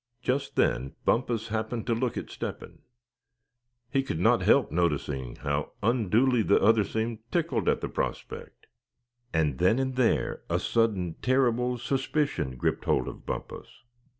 [0.23, 2.79] Just then Bumpus happened to look at Step hen.
[3.91, 8.65] He could not help noticing how unduly the other seemed tickled at the prospect.
[9.31, 13.67] And then and there a sudden terrible suspicion gripped hold of Bumpus.